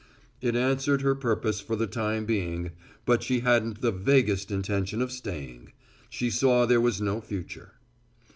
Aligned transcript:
It 0.41 0.55
answered 0.55 1.03
her 1.03 1.13
purpose 1.13 1.61
for 1.61 1.75
the 1.75 1.85
time 1.85 2.25
being, 2.25 2.71
but 3.05 3.21
she 3.21 3.41
hadn't 3.41 3.81
the 3.81 3.91
vaguest 3.91 4.49
intention 4.49 4.99
of 4.99 5.11
staying. 5.11 5.73
She 6.09 6.31
saw 6.31 6.65
there 6.65 6.81
was 6.81 6.99
no 6.99 7.21
future. 7.21 7.73